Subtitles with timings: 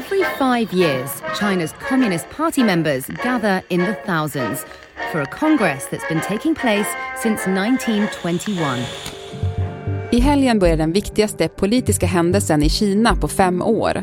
[0.00, 4.66] Every five years, China's Communist Party members gather in the thousands
[5.12, 6.88] for a congress that's been taking place
[7.22, 8.84] since 1921.
[10.12, 14.02] I helgen börjar den viktigaste politiska händelsen i Kina på fem år.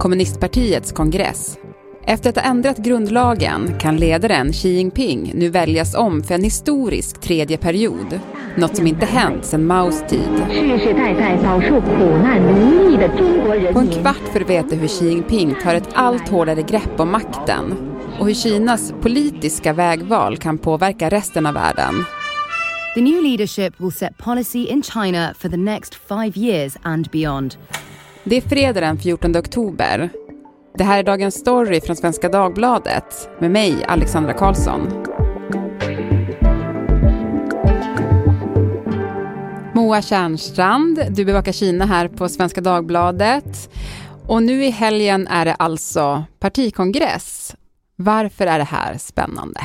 [0.00, 1.58] Kommunistpartiets kongress.
[2.06, 7.20] Efter att ha ändrat grundlagen kan ledaren Xi Jinping nu väljas om för en historisk
[7.20, 8.20] tredje period.
[8.56, 10.30] Något som inte hänt sedan Maos tid.
[13.46, 17.10] På en kvart får du veta hur Xi Jinping tar ett allt hårdare grepp om
[17.12, 17.74] makten
[18.18, 21.94] och hur Kinas politiska vägval kan påverka resten av världen.
[22.94, 27.54] The new leadership will set policy in China for the next five years and beyond.
[28.24, 30.10] Det är fredag den 14 oktober.
[30.78, 35.06] Det här är dagens story från Svenska Dagbladet med mig, Alexandra Karlsson.
[39.86, 43.70] Moa Kärnstrand, du bevakar Kina här på Svenska Dagbladet.
[44.26, 47.54] Och nu i helgen är det alltså partikongress.
[47.96, 49.60] Varför är det här spännande?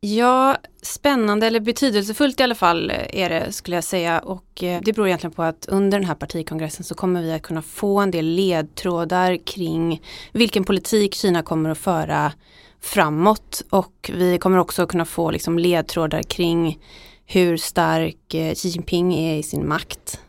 [0.00, 4.92] Ja, spännande eller betydelsefullt i alla fall är det skulle jag säga och eh, det
[4.92, 8.10] beror egentligen på att under den här partikongressen så kommer vi att kunna få en
[8.10, 12.32] del ledtrådar kring vilken politik Kina kommer att föra
[12.80, 16.78] framåt och vi kommer också kunna få liksom ledtrådar kring
[17.26, 20.20] hur stark eh, Xi Jinping är i sin makt.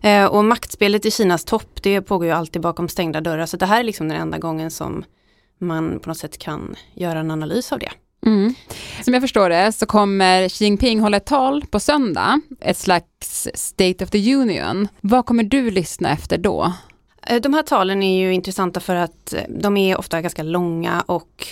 [0.00, 3.66] Eh, och maktspelet i Kinas topp det pågår ju alltid bakom stängda dörrar så det
[3.66, 5.04] här är liksom den enda gången som
[5.58, 7.90] man på något sätt kan göra en analys av det.
[8.26, 8.54] Mm.
[9.04, 13.48] Som jag förstår det så kommer Xi Jinping hålla ett tal på söndag, ett slags
[13.54, 14.88] State of the Union.
[15.00, 16.72] Vad kommer du lyssna efter då?
[17.26, 21.46] Eh, de här talen är ju intressanta för att de är ofta ganska långa och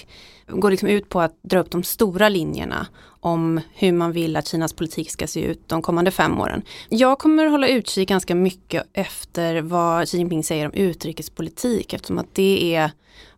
[0.46, 2.86] går liksom ut på att dra upp de stora linjerna
[3.20, 6.62] om hur man vill att Kinas politik ska se ut de kommande fem åren.
[6.88, 12.34] Jag kommer hålla utkik ganska mycket efter vad Xi Jinping säger om utrikespolitik eftersom att
[12.34, 12.90] det är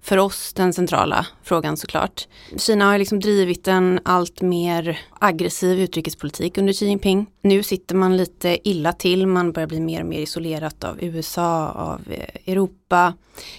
[0.02, 2.28] för oss den centrala frågan såklart.
[2.56, 7.26] Kina har liksom drivit en allt mer aggressiv utrikespolitik under Xi Jinping.
[7.42, 11.68] Nu sitter man lite illa till, man börjar bli mer och mer isolerat av USA,
[11.68, 13.14] av eh, Europa,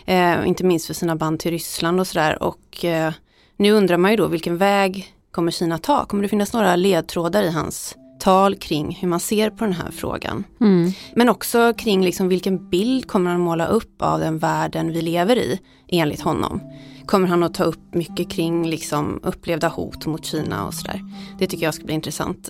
[0.05, 2.43] eh, inte minst för sina band till Ryssland och sådär.
[2.43, 3.13] Och eh,
[3.57, 6.05] nu undrar man ju då vilken väg kommer Kina ta?
[6.05, 9.91] Kommer det finnas några ledtrådar i hans tal kring hur man ser på den här
[9.91, 10.43] frågan?
[10.61, 10.91] Mm.
[11.15, 15.37] Men också kring liksom vilken bild kommer han måla upp av den världen vi lever
[15.37, 16.61] i enligt honom?
[17.05, 21.01] Kommer han att ta upp mycket kring liksom upplevda hot mot Kina och sådär?
[21.39, 22.49] Det tycker jag ska bli intressant.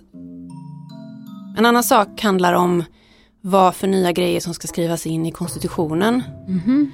[1.58, 2.84] En annan sak handlar om
[3.42, 6.24] vad för nya grejer som ska skrivas in i konstitutionen.
[6.48, 6.92] Mm.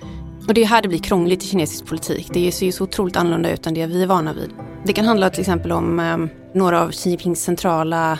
[0.47, 2.27] Och det är här det blir krångligt i kinesisk politik.
[2.33, 4.49] Det ser ju så otroligt annorlunda ut än det vi är vana vid.
[4.85, 6.17] Det kan handla till exempel om eh,
[6.53, 8.19] några av Xi Jinpings centrala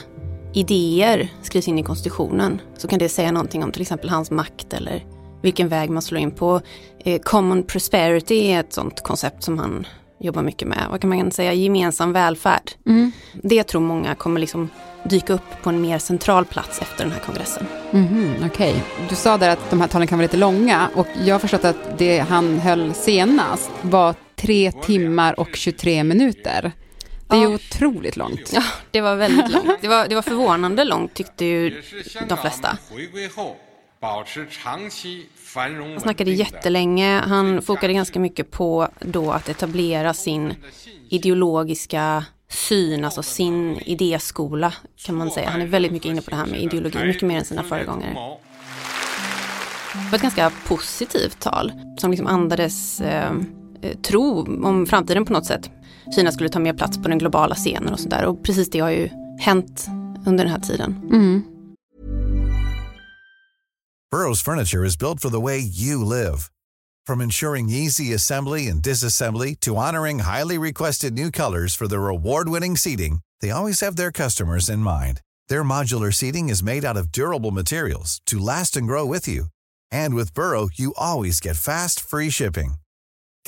[0.54, 2.62] idéer skrivs in i konstitutionen.
[2.78, 5.06] Så kan det säga någonting om till exempel hans makt eller
[5.42, 6.62] vilken väg man slår in på.
[7.00, 9.88] Eh, common prosperity är ett sånt koncept som han
[10.20, 10.88] jobbar mycket med.
[10.92, 11.54] Vad kan man säga?
[11.54, 12.72] Gemensam välfärd.
[12.86, 13.12] Mm.
[13.34, 14.70] Det tror många kommer liksom
[15.04, 17.66] dyka upp på en mer central plats efter den här kongressen.
[17.92, 19.08] Mm, Okej, okay.
[19.10, 21.66] du sa där att de här talen kan vara lite långa och jag har förstått
[21.66, 26.72] att det han höll senast var tre timmar och 23 minuter.
[27.28, 27.50] Det är ja.
[27.50, 28.52] ju otroligt långt.
[28.54, 29.82] Ja, det var väldigt långt.
[29.82, 31.82] Det var, det var förvånande långt tyckte ju
[32.30, 32.78] de flesta.
[34.64, 37.22] Han snackade jättelänge.
[37.28, 40.54] Han fokade ganska mycket på då att etablera sin
[41.10, 45.50] ideologiska syn, alltså sin idéskola kan man säga.
[45.50, 48.38] Han är väldigt mycket inne på det här med ideologi, mycket mer än sina föregångare.
[49.94, 53.32] Det var ett ganska positivt tal som liksom andades eh,
[54.02, 55.70] tro om framtiden på något sätt.
[56.16, 58.90] Kina skulle ta mer plats på den globala scenen och sådär och precis det har
[58.90, 59.10] ju
[59.40, 59.88] hänt
[60.26, 60.96] under den här tiden.
[61.12, 61.44] Mm.
[64.12, 66.50] Burrows furniture is built for the way you live.
[67.06, 72.78] From ensuring easy assembly and disassembly to honoring highly requested new colors for their award-winning
[72.78, 75.22] seating, they always have their customers in mind.
[75.48, 79.46] Their modular seating is made out of durable materials to last and grow with you.
[79.92, 82.76] And with Burrow, you always get fast, free shipping.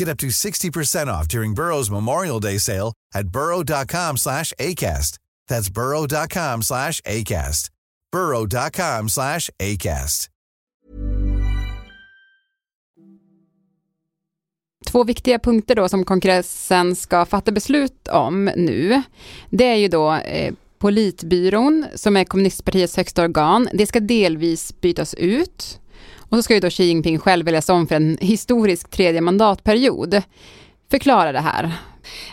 [0.01, 5.19] Get up to 60% off during Burrow's Memorial Day sale at burrow.com slash ACAST.
[5.48, 7.69] That's burrow.com slash ACAST.
[8.12, 10.30] burrow.com slash ACAST.
[14.86, 19.01] Två viktiga punkter då som kongressen ska fatta beslut om nu,
[19.50, 23.69] det är ju då eh, Politbyrån som är kommunistpartiets högsta organ.
[23.74, 25.81] Det ska delvis bytas ut.
[26.31, 30.22] Och så ska ju då Xi Jinping själv väljas om för en historisk tredje mandatperiod.
[30.92, 31.72] Förklara det här.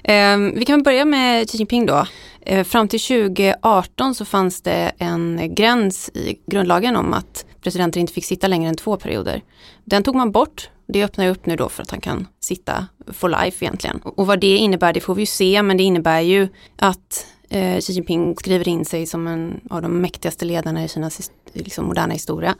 [0.05, 2.06] Ehm, vi kan börja med Xi Jinping då.
[2.41, 8.12] Eh, fram till 2018 så fanns det en gräns i grundlagen om att presidenter inte
[8.12, 9.43] fick sitta längre än två perioder.
[9.85, 10.71] Den tog man bort.
[10.87, 14.00] Det öppnar ju upp nu då för att han kan sitta for life egentligen.
[14.05, 17.81] Och vad det innebär det får vi ju se men det innebär ju att eh,
[17.81, 22.12] Xi Jinping skriver in sig som en av de mäktigaste ledarna i Kinas liksom, moderna
[22.12, 22.55] historia.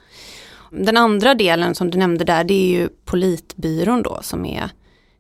[0.71, 4.71] Den andra delen som du nämnde där det är ju politbyrån då som är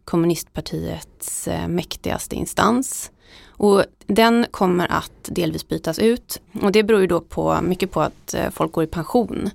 [0.05, 3.11] kommunistpartiets eh, mäktigaste instans.
[3.47, 8.01] Och den kommer att delvis bytas ut och det beror ju då på, mycket på
[8.01, 9.51] att eh, folk går i pension.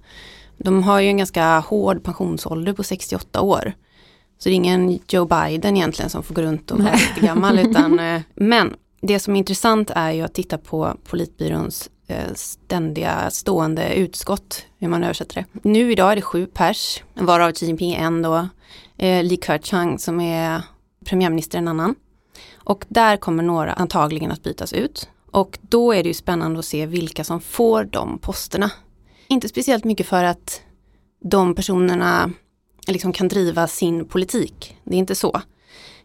[0.58, 3.74] De har ju en ganska hård pensionsålder på 68 år.
[4.38, 7.60] Så det är ingen Joe Biden egentligen som får gå runt och vara lite gammal.
[7.60, 13.30] Utan, eh, men det som är intressant är ju att titta på politbyråns Eh, ständiga
[13.32, 15.70] stående utskott, hur man översätter det.
[15.70, 18.48] Nu idag är det sju pers, varav Xi Jinping är en då,
[18.98, 20.62] eh, Li Keqiang som är
[21.06, 21.96] premiärminister en annan.
[22.56, 25.10] Och där kommer några antagligen att bytas ut.
[25.32, 28.72] Och då är det ju spännande att se vilka som får de posterna.
[29.28, 30.62] Inte speciellt mycket för att
[31.22, 32.32] de personerna
[32.88, 34.78] liksom kan driva sin politik.
[34.84, 35.42] Det är inte så.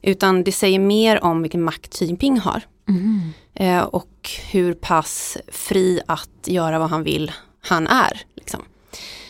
[0.03, 2.63] Utan det säger mer om vilken makt Xi Jinping har.
[2.89, 3.21] Mm.
[3.61, 8.23] Eh, och hur pass fri att göra vad han vill han är.
[8.35, 8.63] Liksom.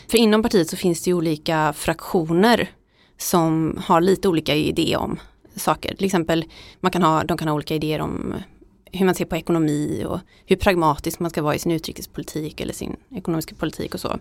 [0.09, 2.71] För inom partiet så finns det ju olika fraktioner
[3.19, 5.21] som har lite olika idéer om
[5.57, 5.95] saker.
[5.95, 6.45] Till exempel,
[6.81, 8.35] man kan ha, de kan ha olika idéer om
[8.93, 12.73] hur man ser på ekonomi och hur pragmatisk man ska vara i sin utrikespolitik eller
[12.73, 14.19] sin ekonomiska politik och så.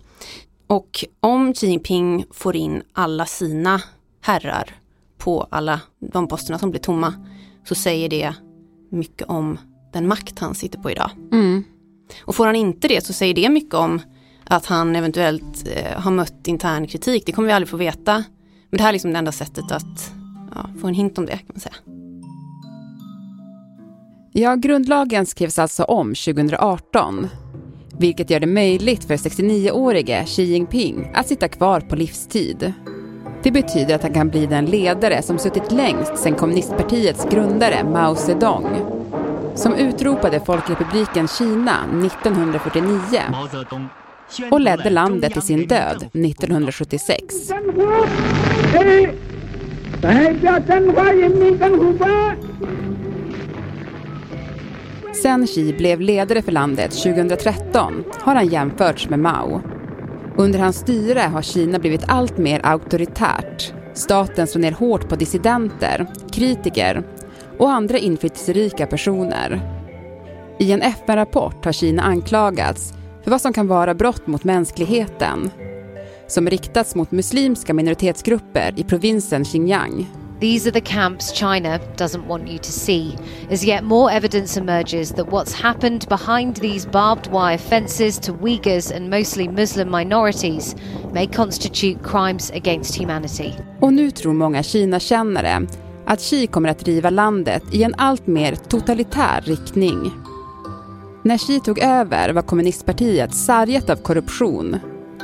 [0.68, 3.82] Och om Xi Jinping får in alla sina
[4.22, 4.76] herrar
[5.18, 7.14] på alla de posterna som blir tomma
[7.66, 8.34] så säger det
[8.90, 9.58] mycket om
[9.98, 11.12] den makt han sitter på idag.
[11.32, 11.64] Mm.
[12.22, 14.02] Och får han inte det så säger det mycket om
[14.44, 17.26] att han eventuellt eh, har mött intern kritik.
[17.26, 18.24] Det kommer vi aldrig få veta.
[18.70, 20.14] Men det här är liksom det enda sättet att
[20.56, 21.76] ja, få en hint om det kan man säga.
[24.32, 27.28] Ja, grundlagen skrevs alltså om 2018
[28.00, 32.74] vilket gör det möjligt för 69-årige Xi Jinping att sitta kvar på livstid.
[33.44, 38.16] Det betyder att han kan bli den ledare som suttit längst sedan kommunistpartiets grundare Mao
[38.16, 38.97] Zedong
[39.58, 43.22] som utropade Folkrepubliken Kina 1949
[44.52, 47.36] och ledde landet till sin död 1976.
[55.14, 59.62] Sen Xi blev ledare för landet 2013 har han jämförts med Mao.
[60.38, 63.74] Under hans styre har Kina blivit allt mer auktoritärt.
[63.94, 67.04] Staten slår ner hårt på dissidenter, kritiker
[67.60, 69.62] och andra inflytelserika personer.
[70.60, 72.94] I en FN-rapport har Kina anklagats
[73.24, 75.52] för vad som kan vara brott mot mänskligheten
[76.28, 80.08] som riktats mot muslimska minoritetsgrupper i provinsen Xinjiang.
[80.40, 83.18] These are the camps China doesn't want you to see,
[83.52, 88.96] as yet more evidence emerges that what's happened behind these barbed wire fences to Uyghurs
[88.96, 90.76] and mostly Muslim minorities
[91.14, 93.54] may constitute crimes against humanity.
[93.82, 95.68] Och nu tror många Kina-kännare
[96.08, 100.12] att Xi kommer att driva landet i en allt mer totalitär riktning.
[101.24, 104.78] När Xi tog över var kommunistpartiet sargat av korruption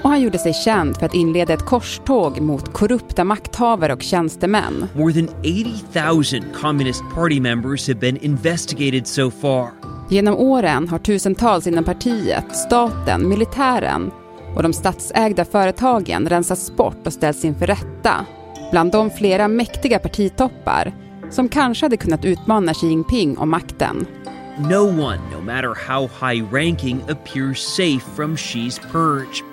[0.03, 4.88] och han gjorde sig känd för att inleda ett korståg mot korrupta makthavare och tjänstemän.
[4.95, 9.68] More than 80,000 Communist Party members have been investigated so far.
[10.09, 14.12] Genom åren har tusentals inom partiet, staten, militären
[14.56, 18.25] och de statsägda företagen rensats bort och ställts inför rätta.
[18.73, 20.94] Bland dem flera mäktiga partitoppar
[21.30, 24.06] som kanske hade kunnat utmana Xi Jinping om makten.
[24.57, 29.44] No one, no matter how high ranking, appears safe from Xi's purge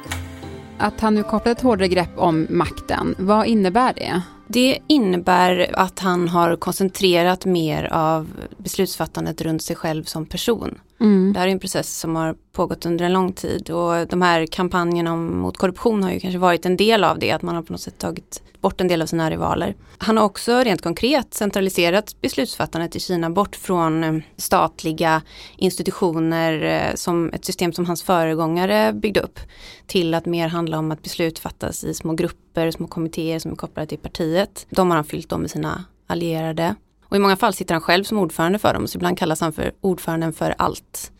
[0.80, 4.22] att han nu kopplat ett hårdare grepp om makten, vad innebär det?
[4.46, 10.78] Det innebär att han har koncentrerat mer av beslutsfattandet runt sig själv som person.
[11.00, 11.32] Mm.
[11.32, 14.46] Det här är en process som har pågått under en lång tid och de här
[14.46, 17.72] kampanjerna mot korruption har ju kanske varit en del av det, att man har på
[17.72, 19.74] något sätt tagit bort en del av sina rivaler.
[19.98, 25.22] Han har också rent konkret centraliserat beslutsfattandet i Kina bort från eh, statliga
[25.56, 29.40] institutioner eh, som ett system som hans föregångare byggde upp
[29.86, 33.56] till att mer handla om att beslut fattas i små grupper, små kommittéer som är
[33.56, 34.66] kopplade till partiet.
[34.70, 36.74] De har han fyllt om med sina allierade.
[37.10, 39.52] Och i många fall sitter han själv som ordförande för dem, så ibland kallas han
[39.52, 41.12] för ordföranden för allt.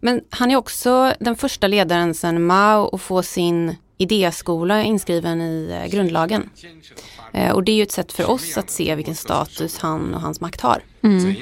[0.00, 5.80] Men han är också den första ledaren sedan Mao att få sin idéskola inskriven i
[5.82, 6.50] eh, grundlagen.
[7.32, 10.20] Eh, och det är ju ett sätt för oss att se vilken status han och
[10.20, 10.82] hans makt har.
[11.02, 11.36] Mm.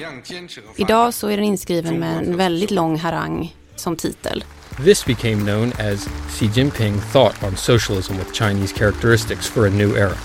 [0.75, 4.43] Idag så är den inskriven med en väldigt lång harang som titel.
[4.83, 9.97] This became known as Xi Jinping Thought on Socialism with Chinese Characteristics for a New
[9.97, 10.17] Era,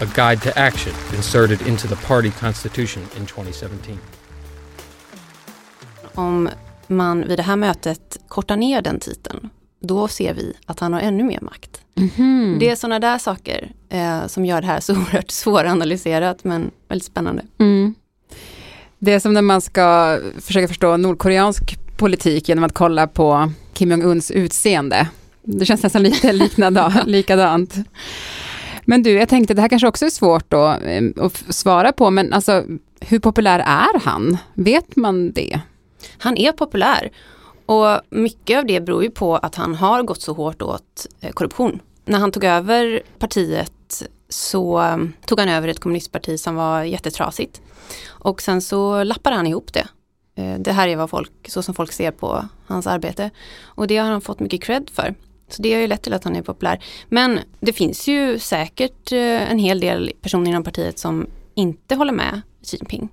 [0.00, 3.98] a guide to action inserted into the party constitution in 2017.
[6.14, 6.48] Om
[6.86, 11.00] man vid det här mötet kortar ner den titeln, då ser vi att han har
[11.00, 11.80] ännu mer makt.
[11.94, 12.56] Mhm.
[12.60, 17.06] Det är sådana där saker eh, som gör det här så oerhört svåranalyserat men väldigt
[17.06, 17.42] spännande.
[17.58, 17.94] Mm.
[18.98, 23.90] Det är som när man ska försöka förstå nordkoreansk politik genom att kolla på Kim
[23.90, 25.08] Jong-Uns utseende.
[25.42, 27.74] Det känns nästan lite liknande, likadant.
[28.90, 32.10] Men du, jag tänkte det här kanske också är svårt då, ehm, att svara på,
[32.10, 32.64] men alltså
[33.00, 34.38] hur populär är han?
[34.54, 35.60] Vet man det?
[36.18, 37.10] Han är populär
[37.66, 41.30] och mycket av det beror ju på att han har gått så hårt åt eh,
[41.30, 41.80] korruption.
[42.04, 47.60] När han tog över partiet så ehm, tog han över ett kommunistparti som var jättetrasigt.
[48.08, 49.88] Och sen så lappade han ihop det.
[50.34, 53.30] Eh, det här är vad folk, så som folk ser på hans arbete.
[53.62, 55.14] Och det har han fått mycket cred för.
[55.52, 56.84] Så det har ju lett till att han är populär.
[57.08, 62.12] Men det finns ju säkert eh, en hel del personer inom partiet som inte håller
[62.12, 63.08] med Xi Jinping.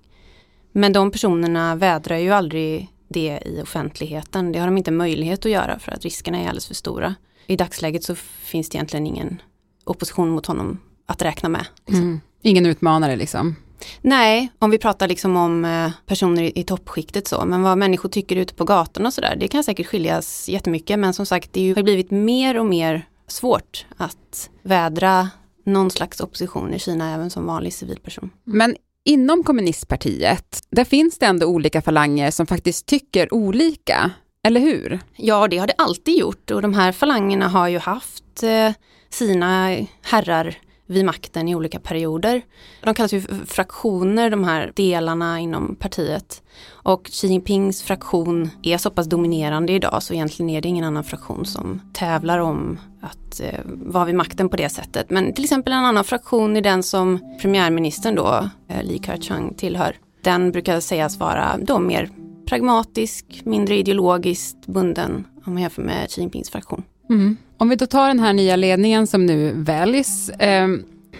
[0.71, 4.51] Men de personerna vädrar ju aldrig det i offentligheten.
[4.51, 7.15] Det har de inte möjlighet att göra för att riskerna är alldeles för stora.
[7.47, 9.41] I dagsläget så finns det egentligen ingen
[9.83, 11.65] opposition mot honom att räkna med.
[11.85, 12.03] Liksom.
[12.03, 12.21] Mm.
[12.41, 13.55] Ingen utmanare liksom.
[14.01, 18.35] Nej, om vi pratar liksom om eh, personer i, toppskiktet så, men vad människor tycker
[18.35, 21.83] ute på gatorna och sådär, det kan säkert skiljas jättemycket, men som sagt, det har
[21.83, 25.29] blivit mer och mer svårt att vädra
[25.65, 28.29] någon slags opposition i Kina även som vanlig civilperson.
[28.43, 34.11] Men inom kommunistpartiet, där finns det ändå olika falanger som faktiskt tycker olika,
[34.43, 34.99] eller hur?
[35.15, 38.71] Ja, det har det alltid gjort och de här falangerna har ju haft eh,
[39.09, 40.57] sina herrar
[40.87, 42.41] vid makten i olika perioder.
[42.83, 46.43] De kallas ju för fraktioner, de här delarna inom partiet.
[46.69, 51.03] Och Xi Jinpings fraktion är så pass dominerande idag så egentligen är det ingen annan
[51.03, 55.09] fraktion som tävlar om att eh, vara vid makten på det sättet.
[55.09, 59.95] Men till exempel en annan fraktion är den som premiärministern då, eh, Li Keqiang, tillhör.
[60.23, 62.09] Den brukar sägas vara då mer
[62.45, 66.83] pragmatisk, mindre ideologiskt bunden om man jämför med Xi Jinpings fraktion.
[67.09, 67.37] Mm.
[67.59, 70.67] Om vi då tar den här nya ledningen som nu väljs, eh,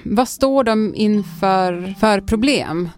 [0.04, 2.90] vad står de inför för problem?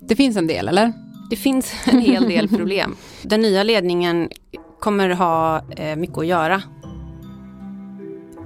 [0.00, 0.92] Det finns en del, eller?
[1.30, 2.96] Det finns en hel del problem.
[3.22, 4.28] Den nya ledningen
[4.80, 6.62] kommer ha eh, mycket att göra.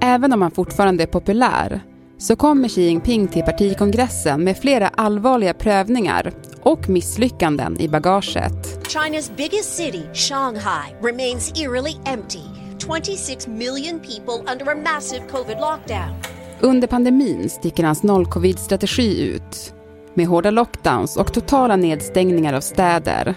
[0.01, 1.81] Även om han fortfarande är populär
[2.17, 8.87] så kommer Xi Jinping till partikongressen med flera allvarliga prövningar och misslyckanden i bagaget.
[8.87, 12.60] China's biggest city, Shanghai, remains eerily empty.
[12.85, 16.13] 26 million people under a massive COVID lockdown.
[16.61, 19.73] Under pandemin sticker hans noll-covid-strategi ut
[20.13, 23.35] med hårda lockdowns och totala nedstängningar av städer.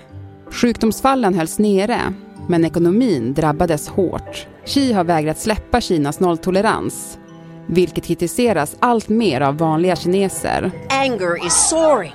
[0.50, 2.00] Sjukdomsfallen hölls nere,
[2.48, 4.46] men ekonomin drabbades hårt.
[4.64, 7.18] Xi har vägrat släppa Kinas nolltolerans,
[7.66, 10.70] vilket kritiseras allt mer av vanliga kineser.
[10.90, 12.12] Anger is soaring.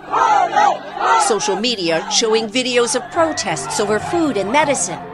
[1.28, 5.09] Social media showing videos of protests over food and medicine.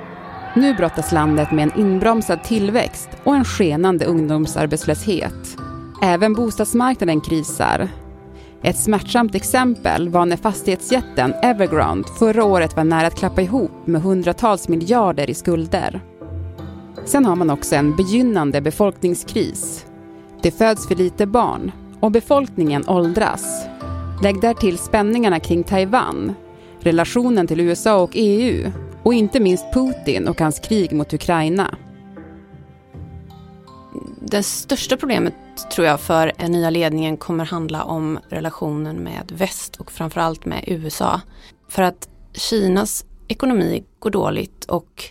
[0.57, 5.57] Nu brottas landet med en inbromsad tillväxt och en skenande ungdomsarbetslöshet.
[6.01, 7.89] Även bostadsmarknaden krisar.
[8.61, 14.01] Ett smärtsamt exempel var när fastighetsjätten Evergrande förra året var nära att klappa ihop med
[14.01, 16.01] hundratals miljarder i skulder.
[17.05, 19.85] Sen har man också en begynnande befolkningskris.
[20.41, 23.65] Det föds för lite barn och befolkningen åldras.
[24.23, 26.35] Lägg därtill spänningarna kring Taiwan,
[26.79, 28.71] relationen till USA och EU
[29.05, 31.75] och inte minst Putin och hans krig mot Ukraina.
[34.21, 35.33] Det största problemet
[35.71, 40.63] tror jag för den nya ledningen kommer handla om relationen med väst och framförallt med
[40.67, 41.21] USA.
[41.69, 45.03] För att Kinas ekonomi går dåligt och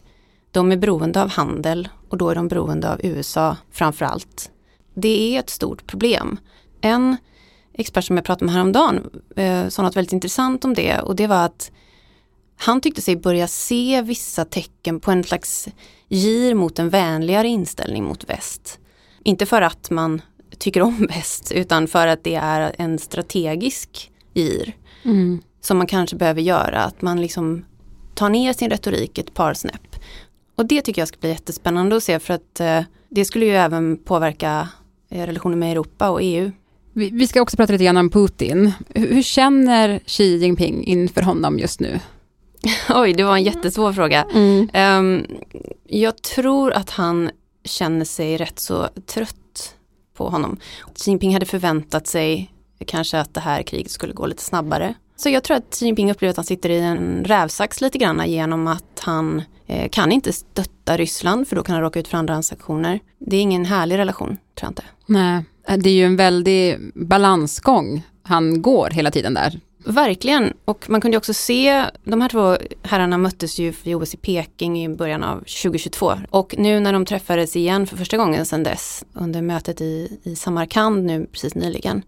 [0.51, 4.51] de är beroende av handel och då är de beroende av USA framförallt.
[4.95, 6.37] Det är ett stort problem.
[6.81, 7.17] En
[7.73, 11.27] expert som jag pratade med häromdagen eh, sa något väldigt intressant om det och det
[11.27, 11.71] var att
[12.57, 15.69] han tyckte sig börja se vissa tecken på en slags
[16.09, 18.79] gir mot en vänligare inställning mot väst.
[19.23, 20.23] Inte för att man
[20.59, 24.75] tycker om väst utan för att det är en strategisk gir
[25.61, 26.85] som man kanske behöver göra.
[26.85, 27.65] Att man liksom
[28.15, 29.97] tar ner sin retorik ett par snäpp.
[30.57, 33.53] Och det tycker jag ska bli jättespännande att se för att eh, det skulle ju
[33.53, 34.69] även påverka
[35.11, 36.51] eh, relationen med Europa och EU.
[36.93, 38.73] Vi, vi ska också prata lite grann om Putin.
[38.89, 42.01] Hur, hur känner Xi Jinping inför honom just nu?
[42.89, 44.27] Oj, det var en jättesvår fråga.
[44.73, 45.27] Ehm,
[45.89, 47.31] jag tror att han
[47.65, 49.75] känner sig rätt så trött
[50.17, 50.57] på honom.
[50.95, 52.55] Xi Jinping hade förväntat sig
[52.87, 54.95] kanske att det här kriget skulle gå lite snabbare.
[55.17, 58.31] Så jag tror att Xi Jinping upplever att han sitter i en rävsax lite grann
[58.31, 62.19] genom att han eh, kan inte stötta Ryssland för då kan han råka ut för
[62.19, 63.01] andra sanktioner.
[63.19, 64.83] Det är ingen härlig relation, tror jag inte.
[65.07, 65.45] Nej,
[65.79, 69.61] det är ju en väldig balansgång han går hela tiden där.
[69.87, 74.17] Verkligen, och man kunde också se, de här två herrarna möttes ju vid OS i
[74.17, 78.63] Peking i början av 2022 och nu när de träffades igen för första gången sedan
[78.63, 82.03] dess under mötet i, i Samarkand nu precis nyligen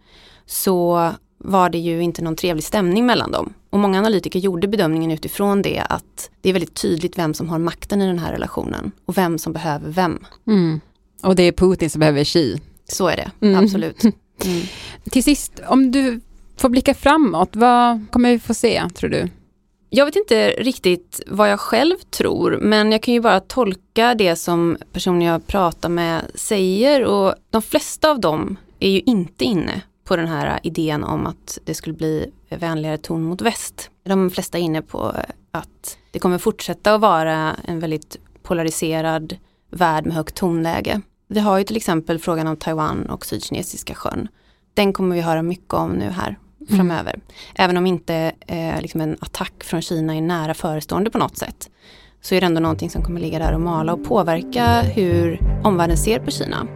[0.46, 3.52] så var det ju inte någon trevlig stämning mellan dem.
[3.70, 7.58] Och många analytiker gjorde bedömningen utifrån det att det är väldigt tydligt vem som har
[7.58, 10.26] makten i den här relationen och vem som behöver vem.
[10.46, 10.80] Mm.
[11.22, 12.60] Och det är Putin som behöver Xi.
[12.88, 13.64] Så är det, mm.
[13.64, 14.02] absolut.
[14.44, 14.62] Mm.
[15.10, 16.20] Till sist, om du
[16.56, 19.28] får blicka framåt, vad kommer vi få se tror du?
[19.90, 24.36] Jag vet inte riktigt vad jag själv tror, men jag kan ju bara tolka det
[24.36, 29.82] som personer jag pratar med säger och de flesta av dem är ju inte inne
[30.04, 33.90] på den här idén om att det skulle bli vänligare ton mot väst.
[34.04, 35.14] De flesta är inne på
[35.50, 39.36] att det kommer fortsätta att vara en väldigt polariserad
[39.70, 41.00] värld med högt tonläge.
[41.28, 44.28] Vi har ju till exempel frågan om Taiwan och Sydkinesiska sjön.
[44.74, 47.14] Den kommer vi höra mycket om nu här framöver.
[47.14, 47.26] Mm.
[47.54, 51.70] Även om inte eh, liksom en attack från Kina är nära förestående på något sätt.
[52.20, 55.96] Så är det ändå någonting som kommer ligga där och mala och påverka hur omvärlden
[55.96, 56.66] ser på Kina.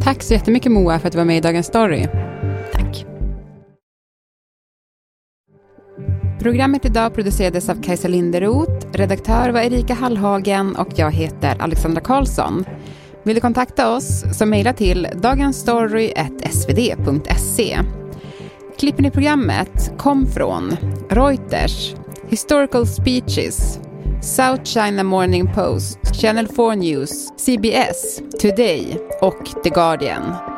[0.00, 2.06] Tack så jättemycket Moa för att du var med i Dagens Story.
[2.72, 3.06] Tack.
[6.40, 12.64] Programmet idag producerades av Kajsa Linderoth, redaktör var Erika Hallhagen och jag heter Alexandra Karlsson.
[13.22, 17.78] Vill du kontakta oss så mejla till dagensstory.svd.se.
[18.78, 20.76] Klippen i programmet kom från
[21.10, 21.94] Reuters,
[22.28, 23.78] Historical Speeches,
[24.22, 30.57] South China Morning Post, Channel 4 News, CBS, Today och The Guardian.